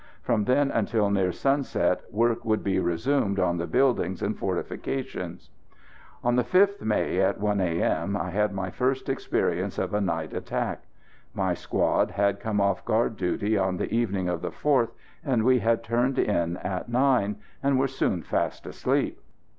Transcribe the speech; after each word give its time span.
From 0.23 0.45
then 0.45 0.71
until 0.71 1.11
near 1.11 1.31
sunset 1.31 2.01
work 2.09 2.43
would 2.43 2.63
be 2.63 2.79
resumed 2.79 3.39
on 3.39 3.57
the 3.59 3.67
buildings 3.67 4.23
and 4.23 4.35
fortifications. 4.35 5.51
On 6.23 6.37
the 6.37 6.43
5th 6.43 6.81
May, 6.81 7.21
at 7.21 7.39
1 7.39 7.61
A.M., 7.61 8.17
I 8.17 8.31
had 8.31 8.51
my 8.51 8.71
first 8.71 9.09
experience 9.09 9.77
of 9.77 9.93
a 9.93 10.01
night 10.01 10.33
attack. 10.33 10.85
My 11.35 11.53
squad 11.53 12.09
had 12.09 12.39
come 12.39 12.59
off 12.59 12.83
guard 12.83 13.15
duty 13.15 13.55
on 13.59 13.77
the 13.77 13.93
evening 13.93 14.27
of 14.27 14.41
the 14.41 14.49
4th, 14.49 14.89
and 15.23 15.43
we 15.43 15.59
had 15.59 15.83
turned 15.83 16.17
in 16.17 16.57
at 16.57 16.89
nine, 16.89 17.35
and 17.61 17.77
were 17.77 17.87
soon 17.87 18.23
fast 18.23 18.65
asleep. 18.65 19.19